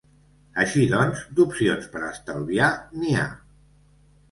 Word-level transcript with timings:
Així 0.63 0.85
doncs, 0.93 1.21
d’opcions 1.41 1.87
per 1.93 2.03
a 2.07 2.11
estalviar 2.15 2.73
n’hi 2.99 3.17
ha. 3.21 3.31